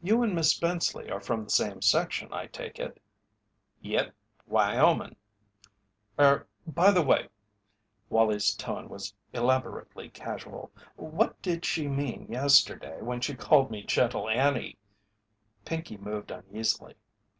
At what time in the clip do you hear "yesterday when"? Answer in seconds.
12.28-13.20